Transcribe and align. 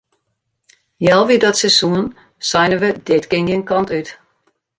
Healwei 0.97 1.37
dat 1.41 1.57
seizoen 1.61 2.07
seinen 2.49 2.79
we 2.83 2.89
dit 3.07 3.25
kin 3.31 3.45
gjin 3.47 3.65
kant 3.69 3.89
út. 3.97 4.09